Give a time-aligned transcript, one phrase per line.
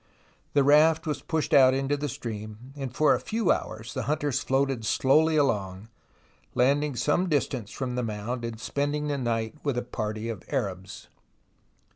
[0.53, 4.39] The raft was pushed out into the stream, and for a few hours the hunters
[4.39, 5.89] floated slowly along,
[6.55, 11.07] landing some distance from the mound and spending the night with a party of Arabs.